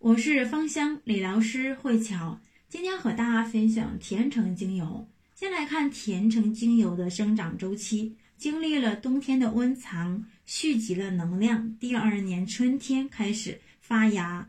[0.00, 5.06] 我是芳香理疗师慧巧，今天和大家分享甜橙精油。
[5.34, 14.48] 先来看甜橙精油的生长周期，经历了冬天的温藏，蓄积了能量，第二年春天开始发芽、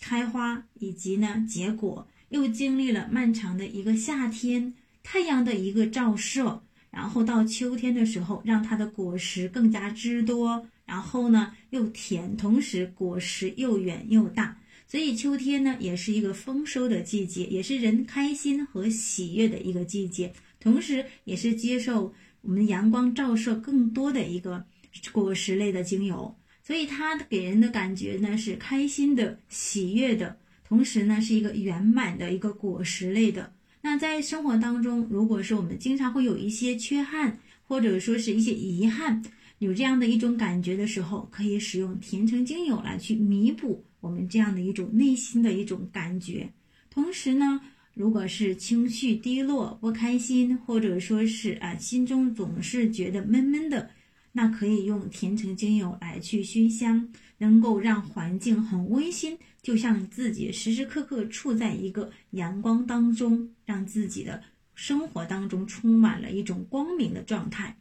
[0.00, 6.64] 开花，以及呢结果，又经历了漫长的一个夏天，太阳的一个照射。
[6.90, 14.56] 然后到秋天的时候，让它的果实更加汁多，然后呢又甜，同时果实又圆又大。
[14.90, 24.64] 所以秋天呢也是一个丰收的季节，也是人开心和喜悦的一个季节，同时也是接受我们阳光照射更多的一个
[25.12, 26.34] 果实类的精油。
[26.64, 30.36] 所以它给人的感觉呢是开心的、喜悦的，
[30.66, 33.52] 同时呢是一个圆满的一个果实类的。
[33.82, 39.22] 那在生活当中，如果是我们经常会有一些缺憾，或者说是一些遗憾，
[39.60, 46.50] 有这样的一种感觉的时候，可以使用甜橙精油来去弥补我们这样的一种内心的一种感觉。
[46.88, 47.60] 同时呢，
[47.92, 53.90] 如果是情绪低落、不开心，或者说是啊心中总是觉得闷闷的。
[54.32, 57.06] 那可以用甜橙精油来去熏香，
[57.36, 64.42] 能够让环境很温馨，就像自己时时刻刻处在一个阳光当中，让自己的
[64.74, 67.76] 生活当中充满了一种光明的状态。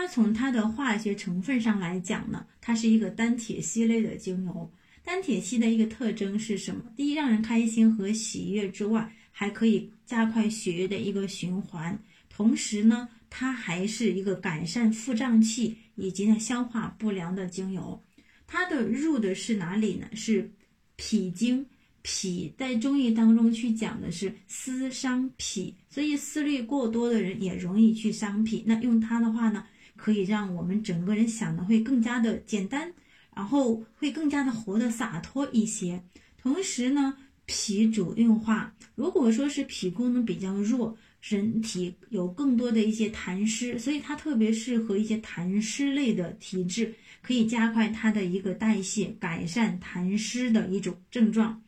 [0.00, 4.72] 那从它的化学成分上来讲呢，它是一个单铁烯类的精油。
[5.02, 6.84] 单铁烯的一个特征是什么？
[6.94, 13.08] 第一，让人开心和喜悦之外，还可以加快血液的一个循环，同时呢。
[13.30, 18.02] 它还是一个改善腹胀气以及呢消化不良的精油，
[18.46, 20.06] 它的入的是哪里呢？
[20.14, 20.50] 是
[20.96, 21.66] 脾经，
[22.00, 28.64] 脾在中医当中去讲的是思伤脾，所以思虑过多的人也容易去伤脾。
[28.64, 29.66] 那用它的话呢，
[29.98, 32.90] 可以让我们整个人想的会更加的简单，
[33.36, 36.02] 然后会更加的活得洒脱一些。
[36.40, 40.96] 同时呢，脾主运化，如果说是脾功能比较弱。
[41.20, 51.60] 人体有更多的一些痰湿，所以它特别适合一些痰湿类的体质，可以加快它的一个代谢，改善痰湿的一种症状。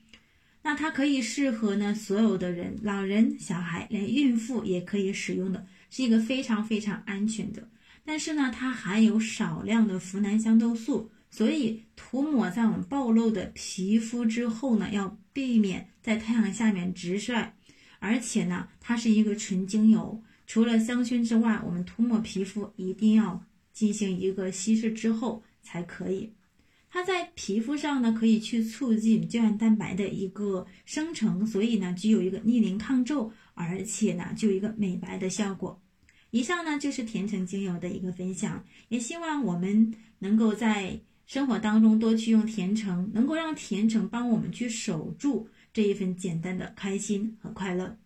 [0.62, 7.68] 那它可以适合呢所有的人，老人、小孩，连孕妇也可以使用的，是一个非常非常安全的。
[8.04, 17.56] 但是呢，它含有少量的呋喃香豆素，所以涂抹在我们暴露的皮肤之后呢，要避免在太阳下面直晒。
[17.98, 26.32] 而且呢，它是一个纯精油，除了香薰之外，我们涂抹皮肤一定要进行一个稀释之后才可以。
[26.92, 35.80] 它在皮肤上呢，可以去促进胶原蛋白的一个生成，所以呢，具有一个逆龄抗皱，而且呢，就有一个美白的效果。
[36.30, 45.48] 以上呢，就是甜橙精油的一个分享，也希望我们能够在生活当中多去用甜橙，能够让甜橙帮我们去守住。
[45.72, 47.96] 这一份简单的开心和快乐。